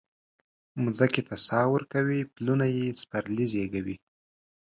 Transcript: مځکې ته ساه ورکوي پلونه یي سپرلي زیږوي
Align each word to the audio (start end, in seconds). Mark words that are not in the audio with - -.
مځکې 0.83 1.21
ته 1.27 1.35
ساه 1.45 1.67
ورکوي 1.73 2.19
پلونه 2.33 2.65
یي 2.75 2.85
سپرلي 3.01 3.45
زیږوي 3.53 3.95